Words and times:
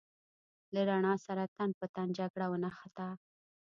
له 0.73 0.81
رڼا 0.89 1.13
سره 1.27 1.43
تن 1.55 1.69
په 1.79 1.85
تن 1.93 2.07
جګړه 2.17 2.45
ونښته. 2.51 3.07